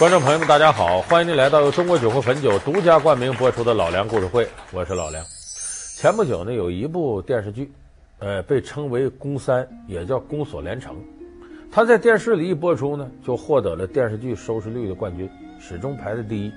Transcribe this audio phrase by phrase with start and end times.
[0.00, 5.22] 观众朋友们，大家好，欢迎您来到由中国酒会汾酒独家冠名播出的《老梁故事会》，我是老梁。
[5.94, 7.70] 前不久呢，有一部电视剧，
[8.18, 10.96] 呃，被称为“宫三”，也叫“宫锁连城”。
[11.70, 15.28] 他在电视里一播出呢，就获得了电视剧收视率的冠军，
[15.60, 16.50] 始终排在第一。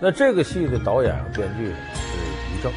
[0.00, 2.18] 那这个戏的导演编剧呢是
[2.52, 2.72] 于正。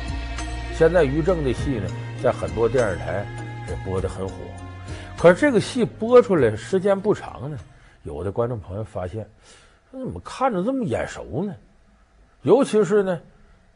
[0.75, 1.89] 现在于正的戏呢，
[2.21, 3.25] 在很多电视台
[3.67, 4.35] 也播得很火。
[5.17, 7.57] 可是这个戏播出来时间不长呢，
[8.03, 9.27] 有的观众朋友发现。
[9.91, 11.53] 那怎么看着这么眼熟呢？
[12.43, 13.19] 尤其是呢，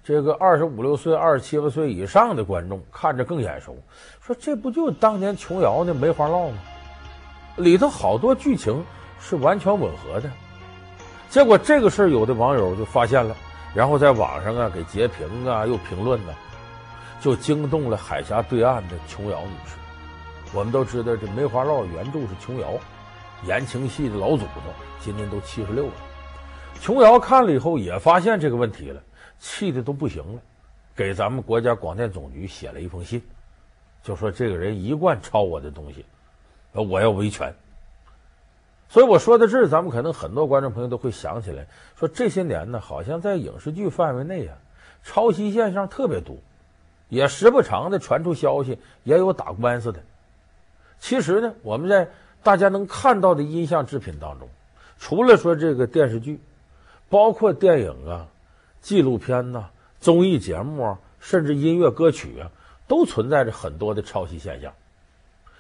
[0.04, 3.76] 这个二十五六岁、二十七八岁以上的观众看着更眼熟。
[4.22, 6.58] 说这不就当年琼瑶的《梅花烙》吗？
[7.58, 8.84] 里头好多剧情
[9.20, 10.30] 是完全吻合的。
[11.30, 13.36] 结果这个事儿，有的网友就发现了，
[13.74, 16.34] 然后在网上啊给截屏啊又评论呢，
[17.20, 19.76] 就惊动了海峡对岸的琼瑶女士。
[20.54, 22.74] 我们都知道，这《梅花烙》原著是琼瑶。
[23.46, 24.64] 言情戏的老祖宗，
[25.02, 25.94] 今年都七十六了。
[26.82, 29.02] 琼瑶看了以后也发现这个问题了，
[29.40, 30.42] 气的都不行了，
[30.96, 33.22] 给咱们国家广电总局写了一封信，
[34.04, 36.06] 就说这个人一贯抄我的东西，
[36.74, 37.54] 我要维权。
[38.90, 41.66] 所以我说到这儿，咱们可能很多观众朋友都会想起来，
[41.98, 44.58] 说这些年呢，好像在影视剧范围内啊，
[45.04, 46.36] 抄袭现象特别多，
[47.10, 50.04] 也时不常的传出消息，也有打官司的。
[51.00, 52.10] 其实呢，我们在
[52.44, 54.48] 大家能看到的音像制品当中，
[55.00, 56.40] 除了说这个电视剧，
[57.10, 58.28] 包括电影啊、
[58.82, 62.52] 纪录片呐、啊、综艺节目啊，甚至音乐歌曲啊，
[62.88, 64.74] 都存在着很多的抄袭现象。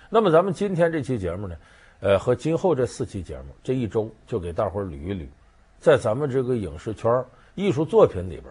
[0.09, 1.55] 那么咱们今天这期节目呢，
[1.99, 5.27] 呃，和今后这四期节目，这一周就给大伙捋一捋，
[5.79, 7.23] 在咱们这个影视圈、
[7.55, 8.45] 艺术作品里边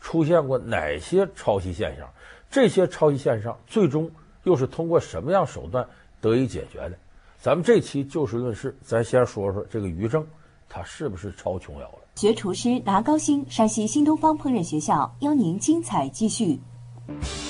[0.00, 2.08] 出现过哪些抄袭现象？
[2.50, 4.10] 这些抄袭现象最终
[4.44, 5.86] 又是通过什么样手段
[6.20, 6.92] 得以解决的？
[7.38, 10.26] 咱们这期就事论事，咱先说说这个于正，
[10.68, 11.98] 他是不是抄琼瑶了？
[12.16, 16.58] 学厨师拿高薪，山西新东方烹饪学校邀您精彩继续。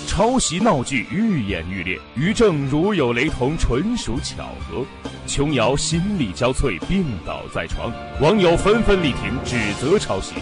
[0.06, 4.84] 抄袭闹剧愈演愈烈，于正如有雷同，纯属巧合。
[5.26, 7.90] 琼瑶心力交瘁，病倒在床，
[8.20, 10.34] 网友纷纷力挺，指责抄袭。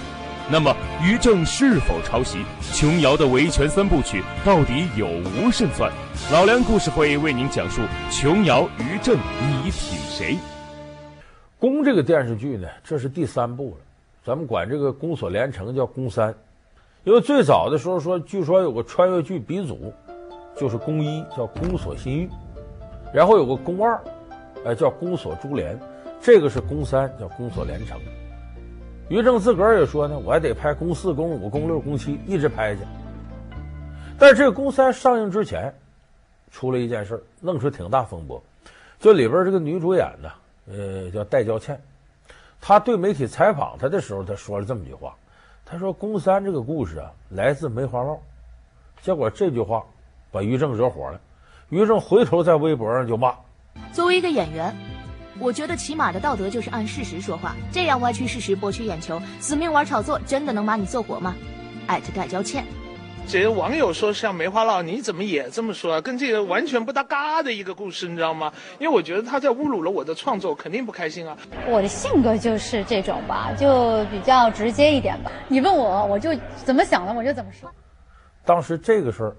[0.50, 2.38] 那么于正是否抄袭？
[2.72, 5.91] 琼瑶的维权三部曲到底有无胜算？
[6.32, 7.80] 老梁故事会为您讲述
[8.10, 10.36] 琼瑶、于正，你挺谁？
[11.64, 13.76] 宫这个电视剧呢，这是第三部了。
[14.22, 16.34] 咱们管这个宫锁连城叫宫三，
[17.04, 19.91] 因为最早的时候说，据说有个穿越剧鼻祖，
[20.58, 22.30] 就是宫一叫宫锁心玉，
[23.14, 23.98] 然后有个宫二，
[24.62, 25.80] 呃叫宫锁珠帘，
[26.20, 27.98] 这个是宫三叫宫锁连城。
[29.08, 32.82] 于正自个儿也说呢，我还得拍宫四、宫五、宫六、宫七，一直拍去。
[34.19, 35.72] 但这个宫三上映之前，
[36.50, 38.42] 出了一件事儿，弄出挺大风波。
[39.00, 40.28] 就里边这个女主演呢，
[40.66, 41.80] 呃，叫戴娇倩，
[42.60, 45.14] 她对媒体采访她的时候，她说了这么一句话
[45.64, 48.19] ：“她说宫三这个故事啊，来自梅花烙。”
[49.03, 49.84] 结果这句话
[50.30, 51.20] 把于正惹火了。
[51.69, 53.34] 于正回头在微博上就骂
[53.92, 54.74] ：“作为一个演员。”
[55.41, 61.34] 我觉得起码的道德就是按事实说话，这样歪曲事实博取眼球，死命玩炒作，真的能把你做火吗？
[61.88, 62.64] 艾特戴娇倩。
[63.26, 66.00] 这些网友说像梅花烙，你怎么也这么说啊？
[66.00, 68.52] 跟这个完全不搭嘎的一个故事，你知道吗？
[68.78, 71.36] 因为我觉得他在侮辱了我的创作，肯定不开心啊。
[71.66, 75.32] 我的性格就是这种吧，就比较直接一点吧。
[75.48, 77.70] 你问我，我就怎么想的，我就怎么说。
[78.44, 79.36] 当时这个事儿，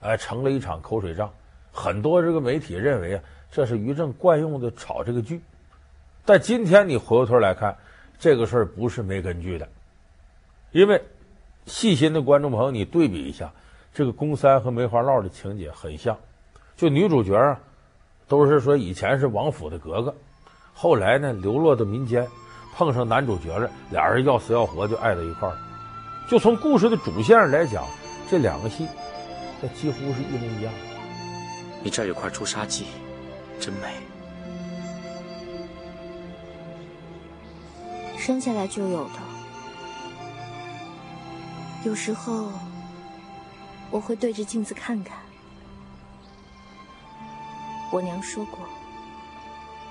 [0.00, 1.32] 哎，成了一场口水仗，
[1.72, 3.22] 很多这个媒体认为啊。
[3.50, 5.42] 这是于正惯用的炒这个剧，
[6.24, 7.76] 但今天你回过头来看，
[8.18, 9.68] 这个事儿不是没根据的，
[10.70, 11.02] 因为
[11.66, 13.52] 细心的观众朋友，你对比一下，
[13.92, 16.16] 这个宫三和梅花烙的情节很像，
[16.76, 17.60] 就女主角啊，
[18.28, 20.14] 都是说以前是王府的格格，
[20.74, 22.26] 后来呢流落到民间，
[22.74, 25.56] 碰上男主角了，俩人要死要活就爱到一块儿，
[26.28, 27.84] 就从故事的主线上来讲，
[28.28, 28.86] 这两个戏，
[29.60, 30.72] 那几乎是一模一样。
[31.82, 32.86] 你这儿有块朱砂记。
[33.60, 33.94] 真美，
[38.18, 39.31] 生下来就有的。
[41.84, 42.50] 有时候
[43.90, 45.16] 我会对着镜子看看。
[47.90, 48.58] 我娘说过，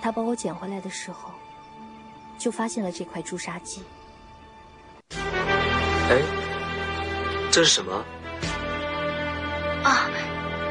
[0.02, 1.32] 她把我捡回来的时候，
[2.38, 3.84] 就发现了这块朱砂记。
[5.12, 6.22] 哎，
[7.52, 8.04] 这是什么？
[9.84, 10.10] 啊，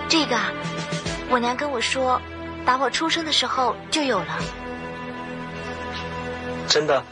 [0.09, 0.51] 这个啊，
[1.31, 2.21] 我娘跟我说。
[2.63, 4.39] 打我出生的时候就有了，
[6.69, 7.03] 真的？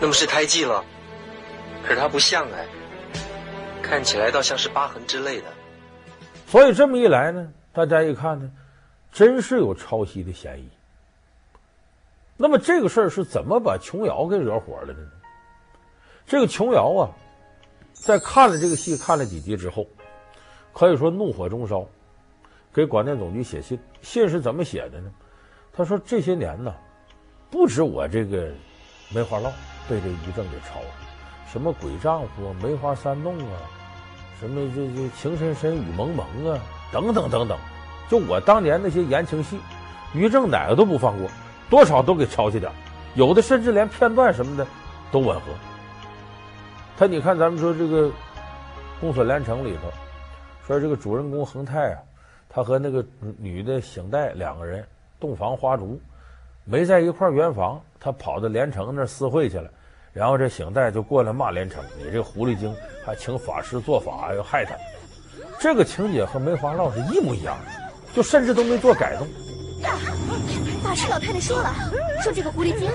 [0.00, 0.84] 那么是胎记了？
[1.84, 2.66] 可是它不像哎，
[3.86, 5.46] 看起来倒像是疤痕之类的。
[6.46, 8.50] 所以这么一来呢，大家一看呢，
[9.12, 10.68] 真是有抄袭的嫌疑。
[12.36, 15.08] 那么这个事儿是怎么把琼瑶给惹火了的呢？
[16.26, 17.10] 这个琼瑶啊，
[17.92, 19.86] 在看了这个戏看了几集之后，
[20.72, 21.86] 可以说怒火中烧，
[22.74, 23.78] 给广电总局写信。
[24.02, 25.10] 信是怎么写的呢？
[25.72, 26.74] 他说这些年呢，
[27.50, 28.50] 不止我这个
[29.14, 29.50] 梅花烙
[29.88, 30.94] 被这于正给抄了，
[31.50, 33.60] 什么鬼丈夫、梅花三弄啊，
[34.38, 36.60] 什么这这情深深雨蒙蒙啊，
[36.92, 37.58] 等等等等，
[38.08, 39.58] 就我当年那些言情戏，
[40.12, 41.28] 于正哪个都不放过，
[41.70, 42.70] 多少都给抄起点，
[43.14, 44.66] 有的甚至连片段什么的
[45.10, 45.46] 都吻合。
[46.98, 48.08] 他你看，咱们说这个
[49.00, 49.90] 《公所连城》里头，
[50.66, 51.98] 说这个主人公恒泰啊，
[52.48, 53.04] 他和那个
[53.38, 54.86] 女的醒代两个人
[55.18, 56.00] 洞房花烛，
[56.64, 59.70] 没在一块圆房，他跑到连城那儿私会去了，
[60.16, 62.74] 然后这醒代就过来骂连城：“你这狐狸精，
[63.04, 64.74] 还请法师做法要害他。”
[65.60, 67.72] 这个情节和梅花烙是一模一样的，
[68.14, 69.28] 就甚至都没做改动。
[70.82, 71.70] 法师老太太说了，
[72.22, 72.90] 说这个狐狸精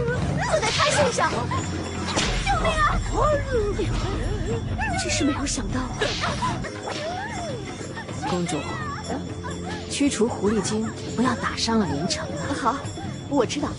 [0.49, 1.31] 坐在他身上。
[1.31, 2.97] 救命啊！
[4.99, 5.79] 真是没有想到，
[8.29, 8.57] 公主，
[9.91, 12.25] 驱除狐狸精，不要打伤了连城！
[12.59, 12.75] 好，
[13.29, 13.69] 我知道，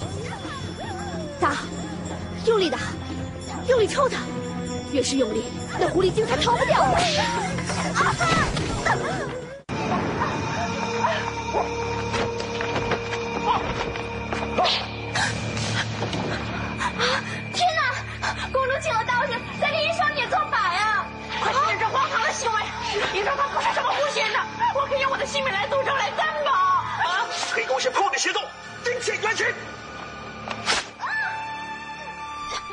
[1.40, 1.56] 打，
[2.46, 2.78] 用力打，
[3.68, 4.18] 用力抽他，
[4.92, 5.44] 越是用力，
[5.78, 6.82] 那狐狸精才逃不掉。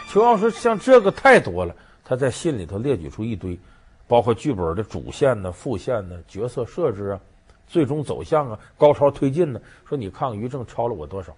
[0.09, 3.56] 琼瑶说：“像这个太多了。”他在信里头列举出一堆，
[4.07, 7.19] 包括剧本的主线呢、副线呢、角色设置啊、
[7.67, 9.61] 最终走向啊、高潮推进呢。
[9.88, 11.35] 说你看于正超了我多少？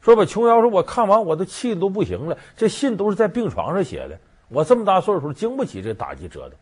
[0.00, 2.38] 说吧，琼瑶说：“我看完我都气的都不行了。
[2.56, 6.52] 这信都是在病床上写的，我这么大岁数经不起这打击折腾。”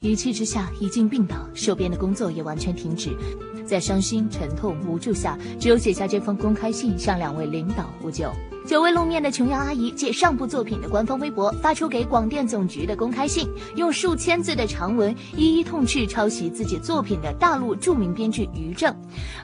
[0.00, 3.16] 一气之下，已经病倒，手边的工作也完全停止，
[3.64, 8.30] 在伤心、沉痛、无助下，只有写下这封公开信，向两位领导呼救。
[8.66, 18.94] 久未露面的琼瑶阿姨借上部作品的官方微博发出给广电总局的公开信，用数千字的长文一一痛斥抄袭自己作品的大陆著名编剧于正。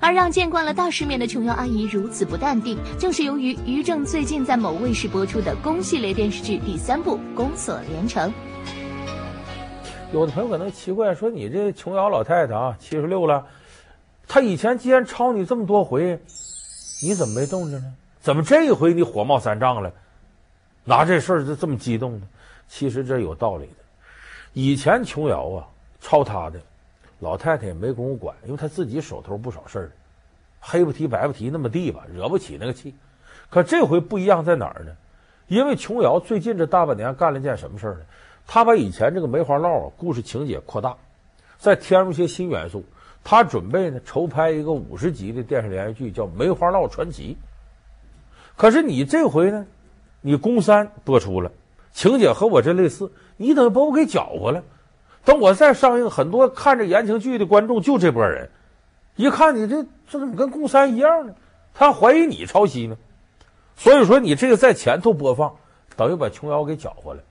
[0.02, 8.28] 而让见惯了大世面的琼瑶阿姨如此不淡定，正是由于于正最近在某卫视播出的宫系列电视剧第三部《宫锁连城》。
[10.12, 13.46] 有的朋友可能奇怪，说你这琼瑶老太太啊，七十六了，
[14.28, 16.20] 她以前既然抄你这么多回，
[17.02, 17.94] 你怎么没动静呢？
[18.20, 19.90] 怎么这一回你火冒三丈了？
[20.84, 22.28] 拿这事儿就这么激动呢？
[22.68, 23.76] 其实这有道理的。
[24.52, 25.64] 以前琼瑶啊
[25.98, 26.60] 抄她的，
[27.20, 29.90] 老太太也没工夫管，因为她自己手头不少事儿，
[30.60, 32.94] 黑不提白不提那么地吧，惹不起那个气。
[33.48, 34.92] 可这回不一样在哪儿呢？
[35.48, 38.00] 因为琼瑶最近这大半年干了件什么事儿呢？
[38.46, 40.96] 他把以前这个梅花烙啊故事情节扩大，
[41.58, 42.84] 再添入些新元素。
[43.24, 47.36] 他准备呢筹拍一个五十集的电视连续剧，叫《梅花烙传奇》。
[48.56, 49.66] 可是你这回呢，
[50.20, 51.52] 你宫三播出了，
[51.92, 54.62] 情节和我这类似，你等于把我给搅和了。
[55.24, 58.50] 等我再上映，很多看着言情剧的观众就这波人，
[59.14, 61.34] 一看你这这怎么跟宫三一样呢？
[61.72, 62.96] 他怀疑你抄袭呢。
[63.76, 65.54] 所以说你这个在前头播放，
[65.96, 67.22] 等于把琼瑶给搅和了。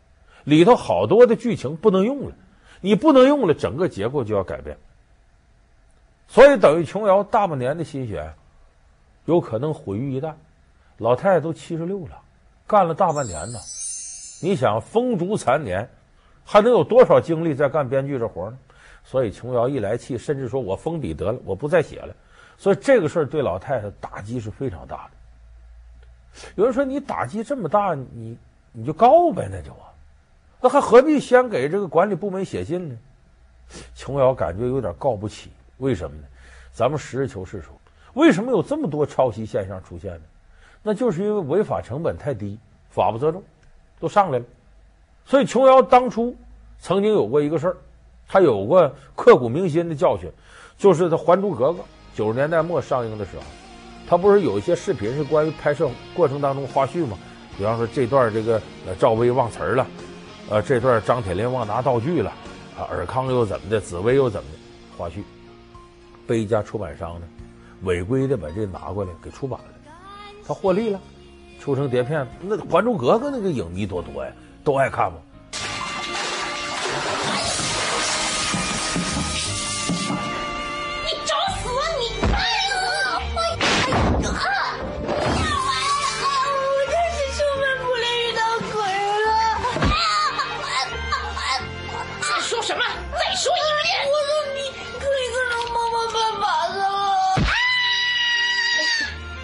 [0.43, 2.35] 里头好多的剧情不能用了，
[2.81, 4.77] 你不能用了，整个结构就要改变。
[6.27, 8.33] 所以等于琼瑶大半年的心血，
[9.25, 10.33] 有可能毁于一旦。
[10.97, 12.21] 老太太都七十六了，
[12.67, 13.59] 干了大半年呢，
[14.41, 15.89] 你想风烛残年，
[16.45, 18.57] 还能有多少精力在干编剧这活呢？
[19.03, 22.15] 所以琼瑶一来气，甚至说我封笔得了，我不再写了。
[22.57, 25.11] 所以这个事儿对老太太打击是非常大的。
[26.55, 28.37] 有人说你打击这么大，你
[28.71, 29.90] 你就告呗，那就啊。
[30.61, 32.95] 那还何必先给这个管理部门写信呢？
[33.95, 36.23] 琼瑶感觉有点告不起，为什么呢？
[36.71, 37.73] 咱们实事求是说，
[38.13, 40.21] 为什么有这么多抄袭现象出现呢？
[40.83, 43.41] 那就是因为违法成本太低，法不责众，
[43.99, 44.45] 都上来了。
[45.25, 46.35] 所以琼瑶当初
[46.79, 47.77] 曾经有过一个事儿，
[48.27, 50.29] 她有过刻骨铭心的教训，
[50.77, 51.79] 就是她《还珠格格》
[52.13, 53.43] 九十年代末上映的时候，
[54.07, 57.17] 她不是有一些视频是关于拍摄过程当中花絮吗？
[57.57, 58.61] 比方说这段这个
[58.99, 59.87] 赵薇忘词儿了。
[60.51, 62.29] 呃，这段张铁林忘拿道具了，
[62.77, 64.57] 啊，尔康又怎么的，紫薇又怎么的，
[64.97, 65.23] 花絮，
[66.27, 67.27] 被一家出版商呢
[67.83, 69.93] 违规的把这拿过来给出版了，
[70.45, 70.99] 他获利了，
[71.57, 74.31] 出成碟片，那《还珠格格》那个影迷多多呀，
[74.61, 75.19] 都爱看吗。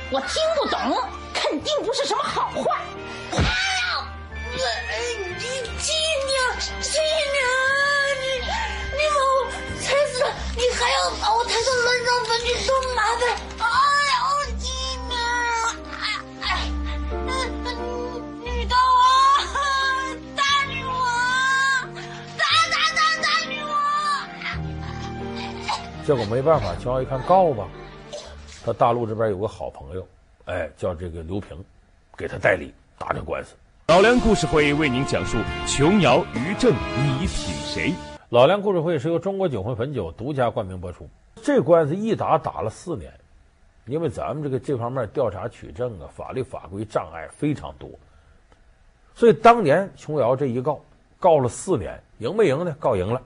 [0.09, 0.79] 我听不懂，
[1.33, 2.77] 肯定不是什么好话。
[3.35, 3.41] 啊！
[4.53, 5.03] 我哎，
[5.37, 5.51] 金
[6.25, 6.33] 娘，
[6.81, 7.01] 金
[7.35, 7.43] 娘，
[8.21, 8.25] 你
[8.95, 9.29] 你把我
[9.81, 13.21] 踩死了，你还要把我抬到楼上坟居，多麻烦！
[13.59, 13.67] 啊
[14.07, 14.15] 呀，
[14.57, 14.65] 金
[15.09, 15.15] 娘，
[15.91, 16.01] 哎
[16.41, 16.47] 哎，
[17.11, 17.27] 女
[18.45, 19.05] 女女大女王，
[20.37, 20.95] 大女王，
[22.37, 23.69] 大大大大女王。
[26.05, 27.67] 结果没办法，乔一看告吧。
[28.67, 30.05] 他大陆这边有个好朋友，
[30.43, 31.57] 哎，叫这个刘平，
[32.17, 33.55] 给他代理打这官司。
[33.87, 37.93] 老梁故事会为您讲述琼瑶、于正，你挺谁？
[38.27, 41.07] 老梁故事会是由中国酒魂汾酒独家冠名播出。
[41.41, 43.09] 这官司一打打了四年，
[43.85, 47.89] 因为咱们这个这方面调查取证啊，法律法规障碍非常多，
[49.15, 50.81] 所以当年琼瑶这一告，
[51.21, 52.75] 告了四年，赢没赢呢？
[52.81, 53.21] 告赢了，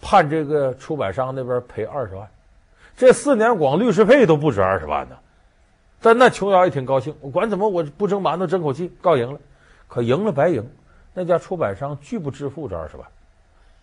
[0.00, 2.24] 判这个出版商那边赔二十万。
[2.96, 5.16] 这四年光律师费都不止二十万呢。
[6.00, 9.38] 但那琼瑶也挺高兴，我管怎么我不争馒头争口气，告赢了。
[9.88, 10.68] 可赢了白赢，
[11.14, 13.06] 那家出版商拒不支付这二十万。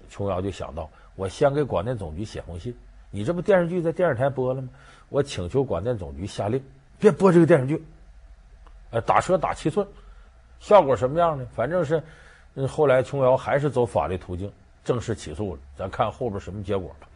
[0.10, 2.75] 琼瑶就想到，我先给广电总局写封信。
[3.10, 4.70] 你这不电视剧在电视台播了吗？
[5.10, 6.63] 我请求广电总局下令，
[7.00, 7.84] 别播这个电视剧。
[8.91, 9.88] 呃，打车打七寸，
[10.60, 11.46] 效果什么样呢？
[11.55, 12.01] 反正是，
[12.67, 14.51] 后来琼瑶还是走法律途径，
[14.84, 15.62] 正式起诉了。
[15.77, 17.08] 咱看后边什么结果吧。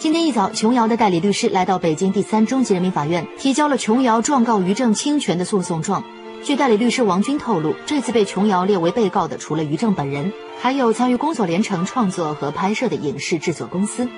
[0.00, 6.02] 今天一早，琼瑶的代理律师来到北京第三中级人民法院，提交了琼瑶状告于正侵权的诉讼状。
[6.42, 14.08] 据代理律师王军透露，这次被琼瑶列为被告的，除了于正本人，还有参与《宫锁连城》创作和拍摄的影视制作公司。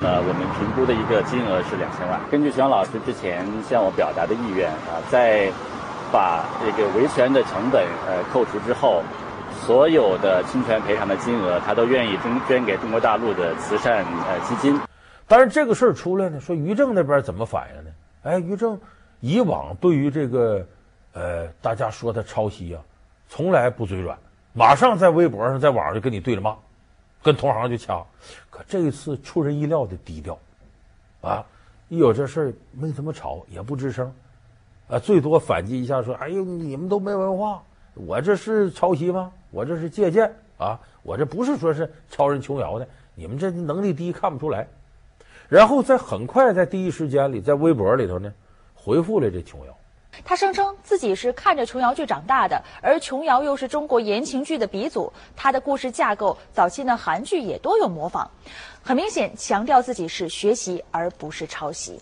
[0.00, 2.20] 呃，我们评估的一个金额是两千万。
[2.28, 5.52] 根据琼瑶老师之前向我表达的意愿啊，在
[6.10, 9.00] 把这个维权的成本呃扣除之后，
[9.66, 14.78] 所有的侵权赔偿的金额，他都愿意捐捐给中国大陆的慈善呃基金。
[15.28, 17.90] 但是这个事儿出来呢，说于正那边怎么反应呢？
[18.24, 18.78] 哎，于正
[19.20, 20.66] 以往对于这个
[21.12, 22.82] 呃大家说他抄袭啊，
[23.28, 24.18] 从来不嘴软，
[24.52, 26.56] 马上在微博上在网上就跟你对着骂。
[27.22, 28.04] 跟同行就掐，
[28.50, 30.36] 可这一次出人意料的低调，
[31.20, 31.46] 啊，
[31.88, 34.12] 一有这事儿没怎么吵，也不吱声，
[34.88, 37.62] 啊，最多反击一下说：“哎呦，你们都没文化，
[37.94, 39.30] 我这是抄袭吗？
[39.52, 44.66] 我这是借鉴啊，我这不是说是抄人琼瑶的，你们这能力低看不出来。”
[45.48, 48.32] 然后在很快在第一时间里，在微博里头呢，
[48.74, 49.78] 回复了这琼瑶。
[50.24, 58.30] 他声称自己是看着琼瑶剧长大的，而琼瑶又是中国言情剧的鼻祖，他的故事架构早期的韩剧也多有模仿，
[58.82, 62.00] 很明显强调自己是学习而不是抄袭。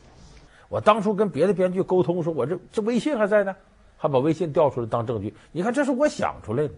[0.69, 3.57] 我当初跟别的编剧沟通说，我这这微信还在呢，
[3.97, 5.35] 还把微信调出来当证据。
[5.51, 6.75] 你看，这是我想出来的，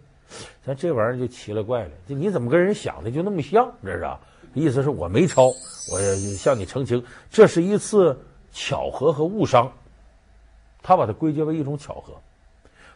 [0.64, 3.72] 咱这玩意儿就奇了怪了，就你怎么跟人想的就那么像？
[3.84, 4.20] 这是啊，
[4.54, 5.46] 意思是我没抄，
[5.90, 6.00] 我
[6.36, 8.18] 向你澄清，这是一次
[8.52, 9.72] 巧合和误伤。
[10.82, 12.14] 他把它归结为一种巧合，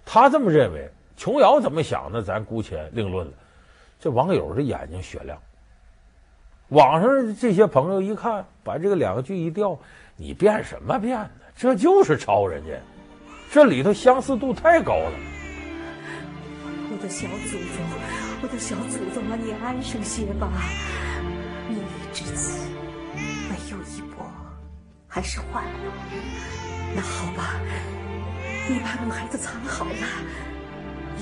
[0.05, 0.91] 他这么认为。
[1.19, 3.33] 琼瑶怎么想的，咱姑且另论了。
[3.99, 5.39] 这网友的眼睛雪亮，
[6.69, 9.79] 网上这些朋友一看，把这个两个剧一调，
[10.17, 11.31] 你变什么变呢？
[11.57, 12.79] 这就是抄人家，
[13.51, 15.13] 这里头相似度太高了。
[17.07, 17.87] 我的小祖宗，
[18.43, 20.51] 我的小祖宗啊，你安生些吧。
[21.69, 22.67] 命运至此，
[23.49, 24.29] 没有一搏，
[25.07, 25.71] 还是换了。
[26.97, 27.61] 那好吧，
[28.69, 30.07] 你把我们孩子藏好了，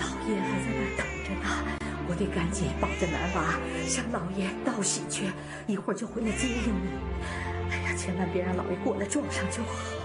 [0.01, 1.77] 老爷还在那等着呢。
[2.09, 5.27] 我得赶紧抱着男娃向老爷道喜去，
[5.67, 6.89] 一会儿就回来接应你。
[7.71, 10.04] 哎呀，千万别让老爷过来撞上就好。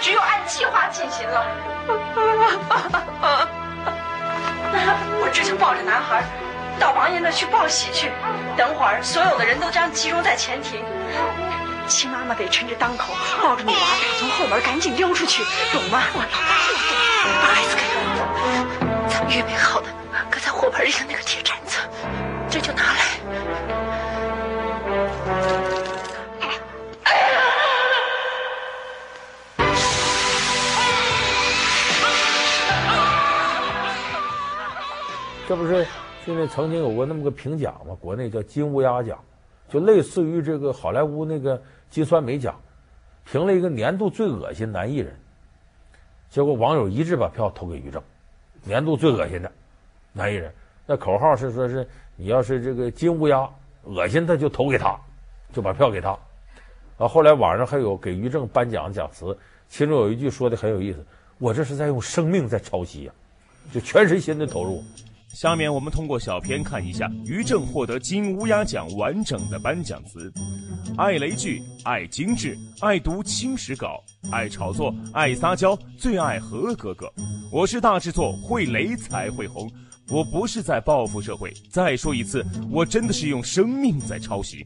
[0.00, 1.46] 只有按计划进行了。
[5.20, 6.22] 我只想抱着男孩
[6.78, 8.10] 到王爷那去报喜去。
[8.56, 10.82] 等会儿所有的人都将集中在前庭，
[11.86, 13.80] 亲妈妈得趁着当口抱着女娃
[14.18, 16.02] 从后门赶紧溜出去，懂吗？
[16.14, 16.30] 我懂。
[17.42, 19.88] 把孩子给我，咱们预备好的
[20.30, 21.78] 搁在火盆里的那个铁铲子，
[22.48, 23.00] 这就拿来。
[35.48, 35.86] 这不是
[36.24, 37.96] 现在曾经有过那么个评奖吗？
[38.00, 39.16] 国内叫金乌鸦奖，
[39.68, 42.60] 就类似于这个好莱坞那个金酸梅奖，
[43.24, 45.14] 评了一个年度最恶心男艺人。
[46.28, 48.02] 结果网友一致把票投给于正，
[48.64, 49.50] 年度最恶心的
[50.12, 50.52] 男艺人。
[50.84, 51.86] 那口号是说是
[52.16, 53.48] 你要是这个金乌鸦
[53.84, 54.98] 恶心他就投给他，
[55.52, 56.10] 就把票给他。
[56.98, 59.38] 啊，后来网上还有给于正颁奖讲词，
[59.68, 61.06] 其中有一句说的很有意思
[61.38, 63.12] ：“我这是在用生命在抄袭呀，
[63.72, 64.82] 就全身心的投入。”
[65.36, 70.32] 下面我们通过小片看一下于正获得金乌鸦奖完整的颁奖词。
[70.96, 74.02] 爱雷剧，爱精致，爱读青史稿，
[74.32, 77.12] 爱炒作，爱撒娇，最爱何哥哥。
[77.52, 79.70] 我是大制作，会雷才会红。
[80.08, 81.52] 我不是在报复社会。
[81.70, 84.64] 再说一次，我真的是用生命在抄袭。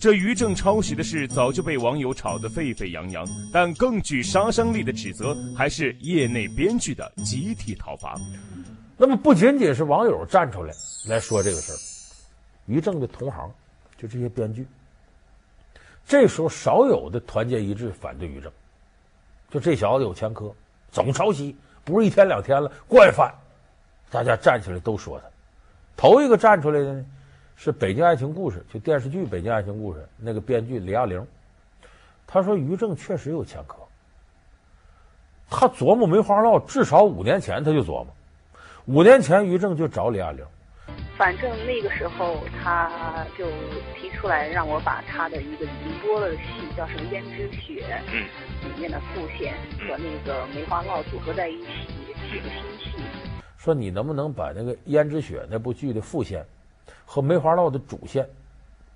[0.00, 8.18] 这于正抄袭的事早就被网友炒得沸沸扬扬，但更具杀伤力的指责还是业内编剧的集体讨伐。
[8.96, 10.72] 那么不仅仅是网友站出来
[11.06, 11.76] 来说这个事儿，
[12.64, 13.52] 于正的同行，
[13.98, 14.66] 就这些编剧，
[16.06, 18.50] 这时候少有的团结一致反对于正，
[19.50, 20.50] 就这小子有前科，
[20.90, 23.34] 总抄袭，不是一天两天了，惯犯，
[24.10, 25.26] 大家站起来都说他。
[25.94, 27.06] 头一个站出来的呢，
[27.54, 31.22] 是《北京爱情故事》就电视剧《北京爱情故事》那个编剧李亚玲，
[32.26, 33.76] 他说于正确实有前科，
[35.50, 38.06] 他琢磨梅花烙至少五年前他就琢磨。
[38.86, 40.46] 五年前，于正就找李亚玲。
[41.18, 43.46] 反正那个时候，他就
[43.96, 46.42] 提出来让我把他的一个已经播了的戏，
[46.76, 48.22] 叫什么《胭脂雪》，嗯，
[48.62, 51.66] 里面的副线和那个梅花烙组合在一起
[52.30, 53.02] 写个新戏。
[53.58, 56.46] 说你能不能把那个《胭脂雪》那部剧的副线
[57.04, 58.24] 和梅花烙的主线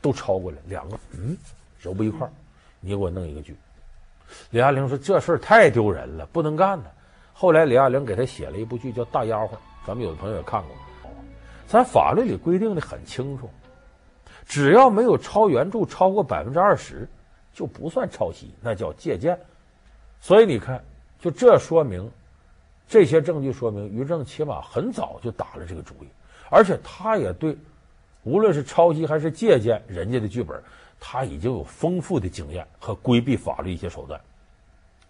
[0.00, 1.37] 都抄过来，两个嗯
[1.80, 2.30] 揉不一块儿，
[2.78, 3.56] 你给我弄一个剧。
[4.50, 6.85] 李亚玲说这事儿太丢人了，不能干呢。
[7.33, 9.48] 后来李亚玲给他写了一部剧叫《大丫鬟》。
[9.87, 10.71] 咱们有的朋友也看过，
[11.66, 13.49] 咱法律里规定的很清楚，
[14.47, 17.09] 只要没有超原著超过百分之二十，
[17.53, 19.38] 就不算抄袭，那叫借鉴。
[20.21, 20.85] 所以你看，
[21.19, 22.11] 就这说明，
[22.87, 26.09] 这些证据说明于正起码很早就打了这个主意，
[26.51, 27.57] 而且他也对，
[28.23, 30.62] 无论是抄袭还是借鉴人家的剧本，
[31.01, 34.21] 他已经有丰富的经验和规避法律一些手段。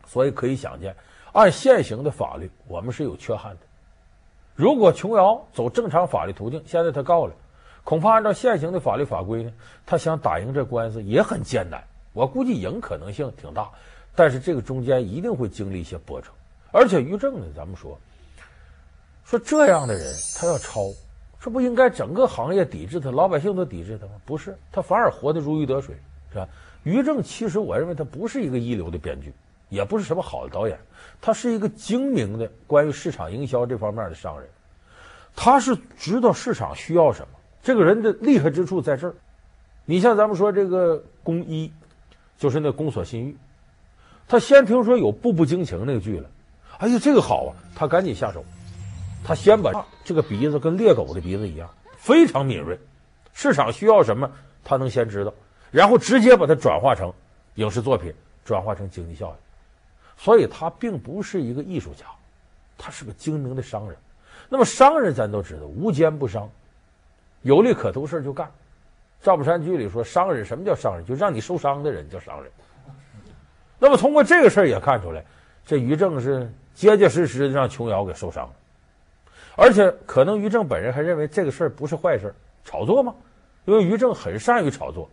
[0.07, 0.95] 所以可以想见，
[1.33, 3.61] 按现行的法律，我们是有缺憾的。
[4.61, 7.33] 如果琼瑶走正常法律途径，现在他告了，
[7.83, 9.51] 恐怕按照现行的法律法规呢，
[9.87, 11.83] 他想打赢这官司也很艰难。
[12.13, 13.71] 我估计赢可能性挺大，
[14.15, 16.29] 但是这个中间一定会经历一些波折。
[16.73, 17.99] 而且于正呢，咱们说，
[19.25, 20.83] 说这样的人他要抄，
[21.41, 24.13] 这不应该整个行业抵制他，老百姓都抵制他吗？
[24.27, 25.97] 不是，他反而活得如鱼得水，
[26.31, 26.47] 是吧？
[26.83, 29.33] 于正其实我认为他不是一个一流的编剧。
[29.71, 30.79] 也不是什么好的导演，
[31.23, 34.47] 他是一个精明的关于市场营销这方面的商人，
[35.35, 37.29] 他是知道市场需要什么。
[37.63, 39.15] 这个人的厉害之处在这儿。
[39.85, 41.73] 你像咱们说这个宫一，
[42.37, 43.37] 就是那宫锁心玉，
[44.29, 46.29] 他先听说有《步步惊情》那个剧了，
[46.79, 48.45] 哎呀，这个好啊，他赶紧下手，
[49.25, 52.79] 他先把这个鼻子跟猎狗的鼻子一样，非常敏锐，
[53.33, 54.31] 市场需要什么，
[54.65, 55.33] 他能先知道，
[55.71, 57.13] 然后直接把它转化成
[57.57, 59.50] 影视作品，转化成经济效益。
[60.23, 62.05] 所以他并不是一个艺术家，
[62.77, 63.97] 他是个精明的商人。
[64.51, 66.47] 那么商人咱都知道无奸不商，
[67.41, 68.47] 有利可图事就干。
[69.23, 71.07] 赵本山剧里说，商人什么叫商人？
[71.07, 72.53] 就让你受伤的人叫商人。
[73.79, 75.25] 那么通过这个事儿也看出来，
[75.65, 78.53] 这于正是结结实实的让琼瑶给受伤了。
[79.57, 83.15] 而且可能于正本人还认为这个事儿不是坏事，炒作吗？
[83.65, 85.09] 因为于正很善于炒作。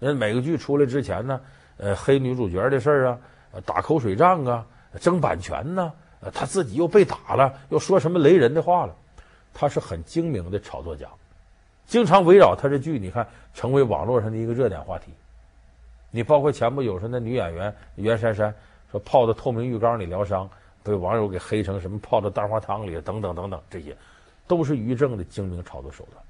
[0.00, 1.40] 那每个剧出来之前呢，
[1.76, 3.18] 呃，黑女主角的事儿啊。
[3.64, 4.66] 打口水仗啊，
[5.00, 5.92] 争版权呢，
[6.32, 8.94] 他自己又被打了，又说什么雷人的话了，
[9.54, 11.06] 他是很精明的炒作家，
[11.86, 15.12] 经常围绕他这剧，你看成为网络上的一个热点话题。
[16.10, 18.52] 你包括前不久说那女演员袁姗姗
[18.90, 20.48] 说泡到透明浴缸里疗伤，
[20.82, 23.96] 被网友给黑成什么泡到蛋花汤里等等等等，这些
[24.46, 26.24] 都是于正的精明炒作手段。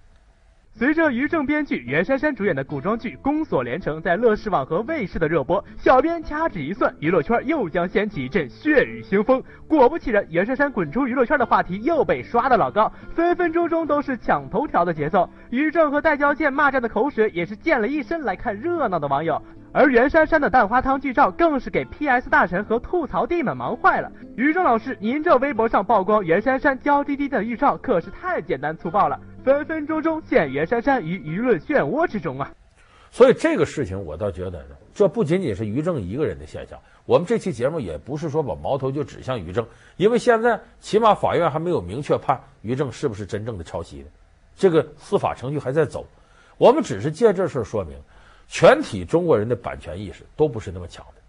[0.78, 9.42] 随着于正编剧、袁姗姗主演的古装剧《宫锁连城》在乐视网和卫视的热播，小编掐指一算，娱乐圈又将掀起一阵血雨腥风。
[9.66, 15.28] 果不其然，袁姗姗滚出娱乐圈的话题又被刷得老高，分分钟钟都是抢头条的节奏。
[15.50, 19.42] 于正和戴娇贱骂战的口水也是溅了一身来看热闹的网友，
[19.78, 24.10] 而袁姗姗的蛋花汤剧照更是给 PS 大神和吐槽帝们忙坏了。
[24.36, 29.20] 于正老师，您这微博上曝光袁姗姗娇滴滴的预兆可是太简单粗暴了。
[29.44, 32.50] 分分钟钟陷袁姗姗于舆论漩涡之中啊！
[33.12, 36.76] 所以这个事情我倒觉得，这不仅仅是于正一个人的现象。
[37.06, 39.64] 我们这期节目也不是说把矛头就指向于正，
[39.96, 44.04] 因为现在起码法院还没有明确判于正是不是真正的抄袭，
[44.56, 46.04] 这个司法程序还在走。
[46.56, 47.96] 我们只是借这事说明，
[48.48, 51.20] 全体中国人的版权意识都不是那么强的，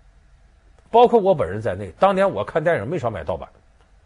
[0.90, 1.94] 包括我本人在内。
[2.00, 3.50] 当年我看电影没少买盗版，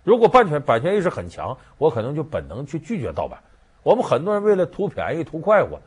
[0.04, 3.40] 如果版权版权意识很强，我可能就本能去拒绝盗版。
[3.84, 5.80] 我们很多人为了图便宜、图快活，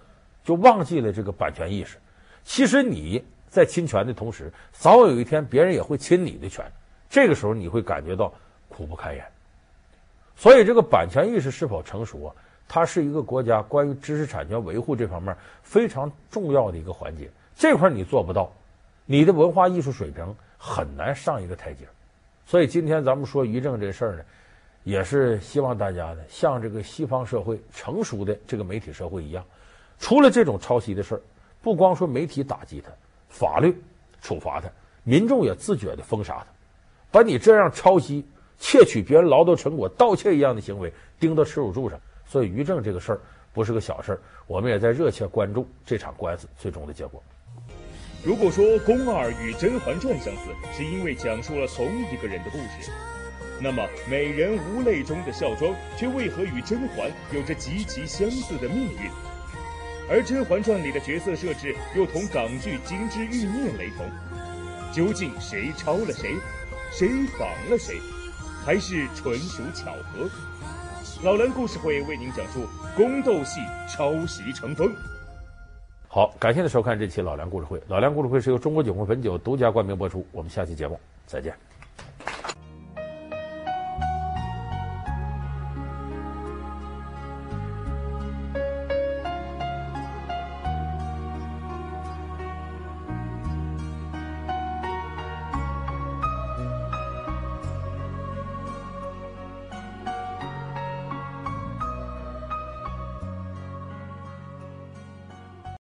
[0.44, 1.98] 就忘记了这个版权意识。
[2.44, 6.64] 其实你在侵权的同时，早晚有一天别人也会侵你的权，
[7.10, 8.32] 这个时候你会感觉到
[8.68, 9.24] 苦不堪言。
[10.36, 12.34] 所以，这个版权意识是否成熟啊？
[12.68, 17.30] 它是一个国家关于知识产权维护这方面非常重要的一个环节。
[17.56, 18.52] 这块你做不到，
[19.04, 21.86] 你的文化艺术水平很难上一个台阶。
[22.44, 24.22] 所以今天咱们说于正这事儿呢，
[24.84, 29.44] 也是希望大家呢，像这个西方社会成熟的这个媒体社会一样，
[29.98, 31.20] 出了这种抄袭的事儿，
[31.62, 32.90] 不光说媒体打击他，
[33.28, 33.76] 法律
[34.20, 34.68] 处罚他，
[35.02, 36.46] 民众也自觉的封杀他，
[37.10, 38.24] 把你这样抄袭、
[38.58, 41.98] 窃取别人劳动成果、盗窃一样的行为钉到耻辱柱上。
[42.26, 43.20] 所以于正这个事儿
[43.52, 47.22] 不是个小事儿，我们也在热切关注这场官司最终的结果。
[48.24, 52.90] 如果说《宫二》与《甄嬛传》相似，是因为讲述了同一个人的故事，
[53.62, 59.10] 那么《美人无泪》中的孝庄却为何与甄嬛有着极其相似的命运？
[60.10, 64.10] 而《甄嬛传》里的角色设置又同港剧《金枝欲孽》雷同，
[64.92, 66.34] 究竟谁抄了谁，
[66.90, 67.08] 谁
[67.38, 68.00] 仿了谁，
[68.64, 70.28] 还是纯属巧合？
[71.22, 74.94] 老梁故事会为您讲述宫斗戏抄袭成风。
[76.08, 77.80] 好，感谢您收看这期老梁故事会。
[77.88, 80.26] 老梁故事会是由中国酒会汾酒独家冠名播出。
[80.30, 81.54] 我们下期节目再见。